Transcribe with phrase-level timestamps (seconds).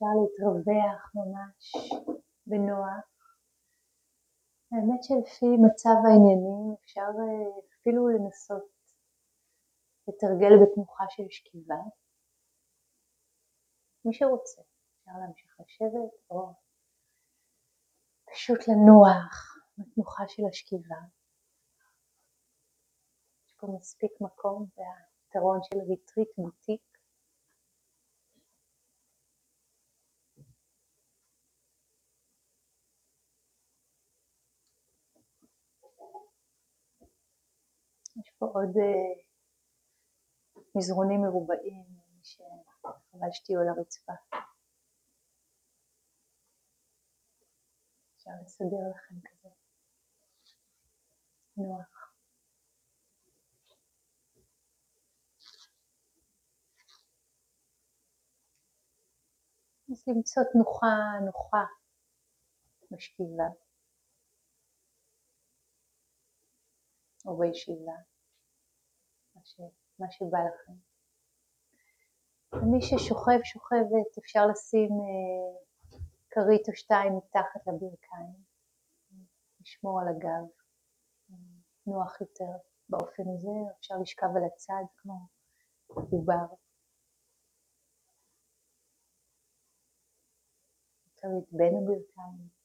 [0.00, 1.72] אפשר להתרווח ממש
[2.46, 3.06] בנוח.
[4.72, 8.70] האמת שלפי מצב העניינים אפשר אה, אפילו לנסות
[10.08, 11.82] לתרגל בתנוחה של שכיבה.
[14.04, 14.62] מי שרוצה,
[14.98, 16.52] אפשר להמשיך לשבת או
[18.30, 21.00] פשוט לנוח בתנוחה של השכיבה.
[23.46, 26.89] יש פה מספיק מקום והיתרון של retreat בוטיק.
[38.20, 39.30] יש פה עוד uh,
[40.74, 41.84] מזרונים מרובעים,
[42.22, 44.12] שחבל שתהיו על הרצפה.
[48.16, 49.48] אפשר לסדר לכם כזה
[51.56, 52.00] נוח.
[59.90, 60.86] אז למצוא תנוחה
[61.26, 61.64] נוחה
[62.90, 63.48] בשכיבה
[67.26, 68.09] או בישיבה,
[69.50, 69.60] ש...
[69.98, 70.72] מה שבא לכם.
[72.52, 75.60] ומי ששוכב, שוכבת, אפשר לשים אה,
[76.30, 78.44] כרית או שתיים מתחת לברכיים,
[79.60, 80.46] לשמור על הגב,
[81.86, 82.52] נוח יותר
[82.88, 85.26] באופן הזה, אפשר לשכב על הצד כמו
[85.86, 86.46] עובר.
[91.16, 92.59] כרית בין הברכיים.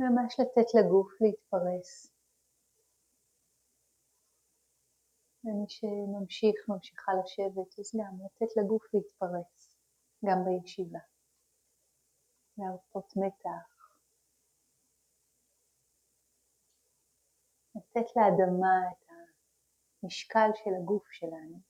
[0.00, 2.12] ממש לתת לגוף להתפרס.
[5.44, 9.76] ומי שממשיך, ממשיכה לשבת, אז גם לתת לגוף להתפרס,
[10.24, 10.98] גם בישיבה.
[12.58, 13.90] להרפות מתח.
[17.74, 19.10] לתת לאדמה את
[20.02, 21.69] המשקל של הגוף שלנו.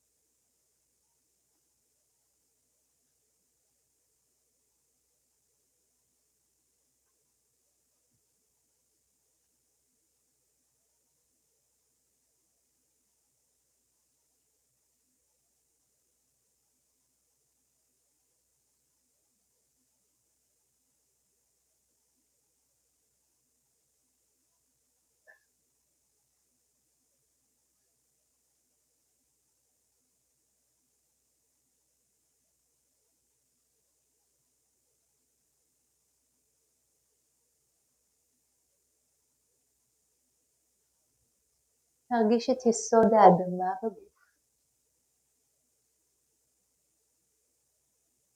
[42.11, 44.11] להרגיש את יסוד האדמה בגוף.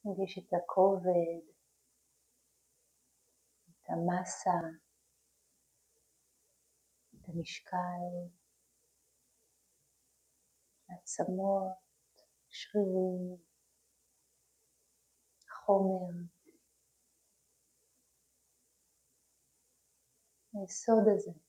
[0.05, 1.43] להרגיש את הכובד,
[3.71, 4.59] את המסה,
[7.15, 8.05] את המשקל,
[10.89, 11.73] העצמות,
[12.49, 13.37] שרירים,
[15.51, 16.35] חומר.
[20.55, 21.44] היסוד הזה.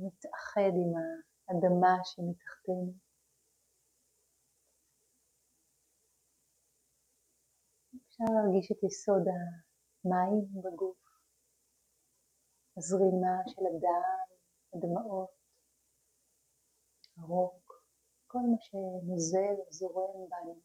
[0.00, 0.92] מתאחד עם
[1.48, 2.92] האדמה שמתחתנו.
[8.06, 10.98] אפשר להרגיש את יסוד המים בגוף,
[12.76, 14.26] הזרימה של הדם,
[14.74, 15.30] הדמעות,
[17.16, 17.84] הרוק,
[18.26, 20.60] כל מה שנוזל וזורם בנו.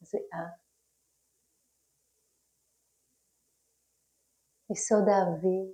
[0.00, 0.61] זיעה
[4.72, 5.66] יסוד האוויר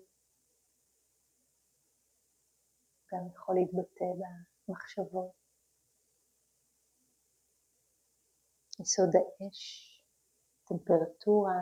[3.10, 4.04] גם יכול להתבטא
[4.69, 5.32] במחשבות.
[8.81, 9.60] יסוד האש,
[10.69, 11.60] טמפרטורה,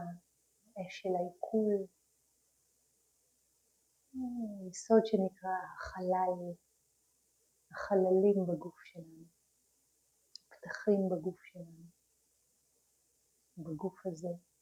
[0.79, 1.87] אש של העיכול,
[4.71, 6.55] יסוד שנקרא החלל,
[7.71, 9.25] החללים בגוף שלנו,
[10.49, 11.85] פתחים בגוף שלנו,
[13.57, 14.56] בגוף הזה.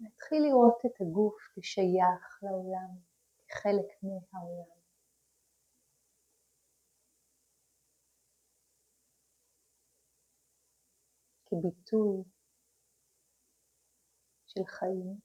[0.00, 2.98] להתחיל לראות את הגוף כשייך לעולם,
[3.48, 4.76] כחלק מהעולם.
[11.46, 12.24] כביטוי
[14.46, 15.20] של חיים.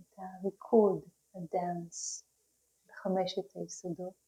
[0.00, 1.02] את הריקוד,
[1.34, 2.24] הדאנס,
[2.92, 4.27] חמשת היסודות.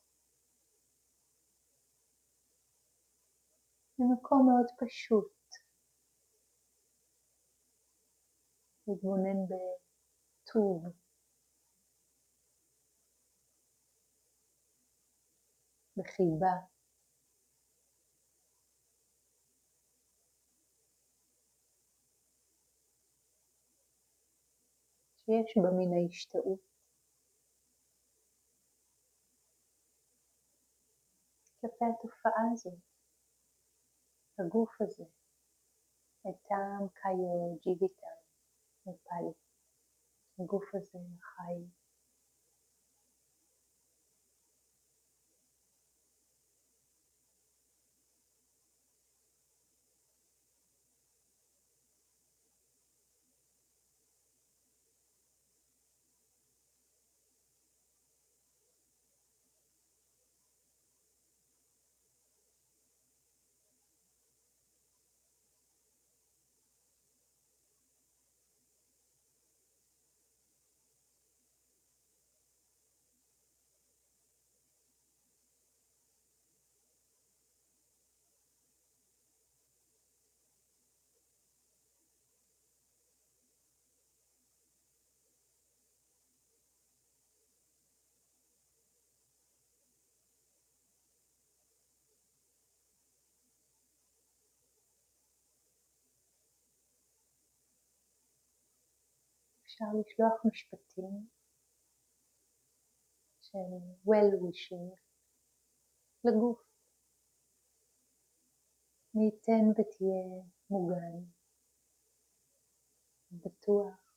[4.00, 5.32] במקום מאוד פשוט.
[8.87, 10.85] להתבונן בטוב.
[15.97, 16.70] בחיבה.
[25.26, 26.61] שיש בה מן ההשתאות.
[31.61, 32.90] כלפי התופעה הזאת,
[34.41, 35.05] הגוף הזה,
[36.29, 38.19] etam kayo jivitam
[38.87, 39.33] בפאלי.
[40.39, 41.80] הגוף הזה חי.
[99.71, 101.29] אפשר לשלוח משפטים
[103.41, 103.59] של
[104.07, 104.97] well wishing
[106.25, 106.63] לגוף.
[109.15, 111.31] מי ייתן ותהיה מוגן,
[113.33, 114.15] בטוח,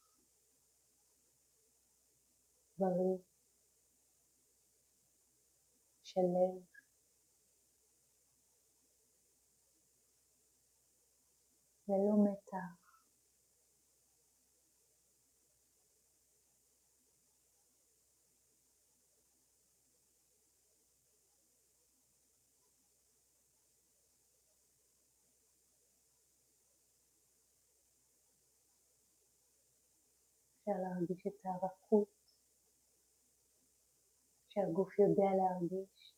[2.78, 3.18] בריא,
[6.04, 6.74] שלב.
[11.88, 12.83] ללא מתח.
[30.64, 32.08] אפשר להרגיש את הרכות
[34.50, 36.13] שהגוף יודע להרגיש.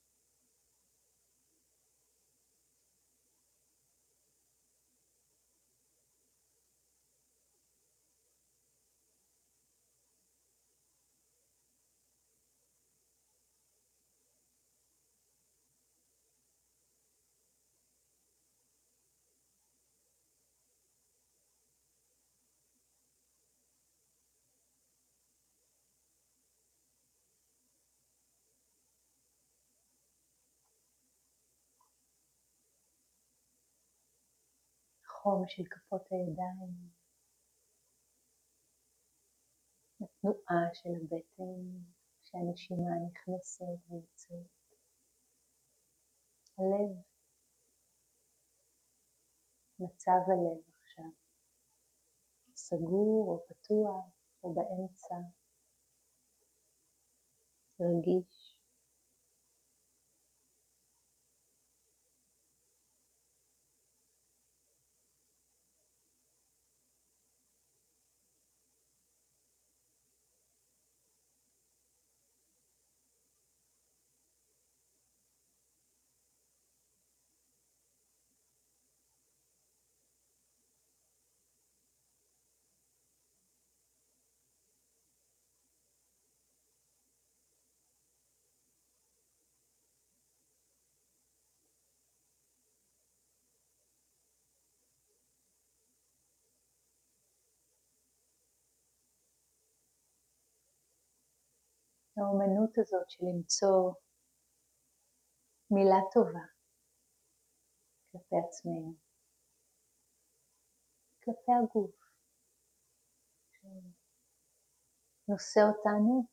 [35.25, 36.89] החום של כפות הידיים,
[40.01, 41.83] התנועה של הבטן,
[42.23, 44.51] שהנשימה נכנסת ויוצאת,
[46.57, 47.01] הלב,
[49.79, 51.11] מצב הלב עכשיו,
[52.55, 54.05] סגור או פתוח
[54.43, 55.15] או באמצע,
[57.79, 58.34] רגיש.
[102.17, 103.93] האומנות הזאת של למצוא
[105.71, 106.45] מילה טובה
[108.11, 108.95] כלפי עצמנו,
[111.23, 111.95] כלפי הגוף,
[115.27, 116.25] נושא אותנו,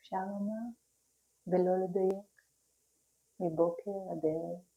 [0.00, 0.64] אפשר לומר,
[1.46, 2.42] ולא לדייק,
[3.40, 4.70] מבוקר עד ערב.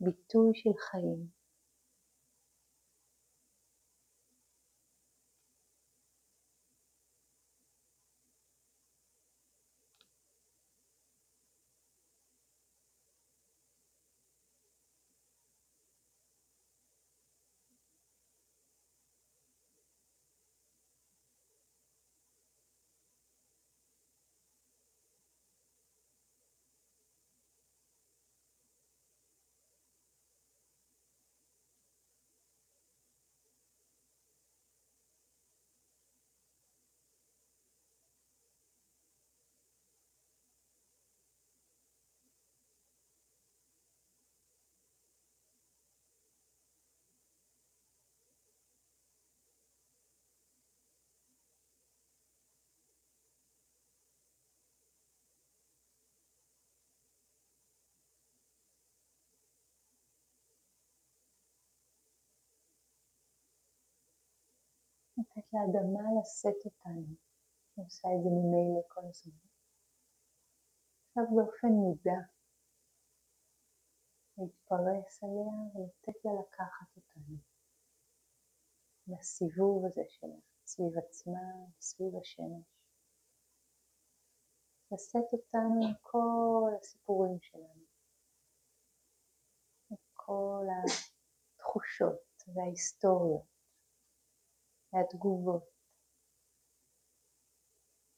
[0.00, 1.37] ביטוי של חיים.
[65.36, 67.14] לתת לאדמה לשאת אותנו.
[67.76, 69.48] היא עושה את זה ממילא כל הזמן.
[71.08, 72.20] עכשיו באופן מודע,
[74.38, 77.36] להתפרס עליה ולתת לה לקחת אותנו
[79.06, 81.48] לסיבוב הזה שלה, סביב עצמה,
[81.80, 82.66] סביב השמש.
[84.92, 87.84] לשאת אותנו עם כל הסיפורים שלנו,
[89.90, 90.64] עם כל
[91.56, 93.57] התחושות וההיסטוריות
[94.92, 95.64] והתגובות,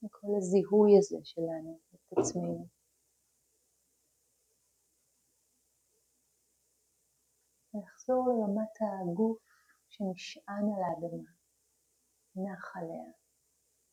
[0.02, 2.66] עם כל הזיהוי הזה שלנו את עצמנו.
[7.74, 9.38] ולחזור לרמת הגוף
[9.88, 11.30] שנשען על האדמה,
[12.36, 13.12] נח עליה,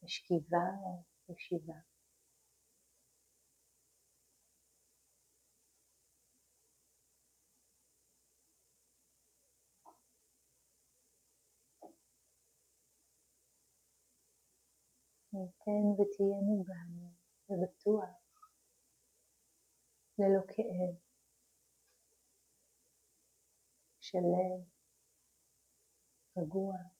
[0.04, 1.97] בשכיבה או.
[15.38, 16.90] ניתן ותהיה מוגן
[17.50, 18.10] ובטוח,
[20.20, 20.96] ללא כאב,
[24.00, 24.60] שלם,
[26.38, 26.97] רגוע.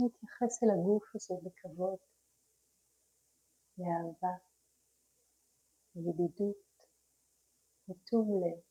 [0.00, 1.98] להתייחס אל הגוף הזה בכבוד,
[3.76, 4.36] באהבה,
[5.94, 6.56] בידידות,
[7.88, 8.69] בטוב לב.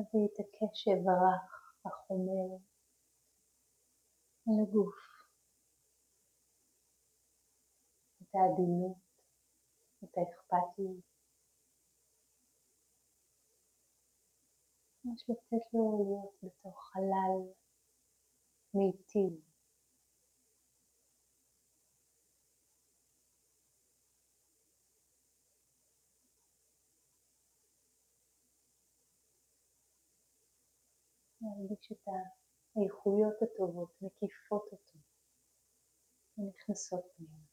[0.00, 2.56] להביא את הקשב הרך, החומר,
[4.46, 4.94] לגוף,
[8.22, 8.96] את העדינות,
[10.04, 11.04] את האכפתיות.
[15.04, 17.52] ממש לתת לו להיות בתוך חלל
[18.74, 19.49] מיטיב.
[31.40, 32.08] להרגיש את
[32.76, 34.98] האיכויות הטובות מקיפות אותו
[36.38, 37.49] ונכנסות פנימה.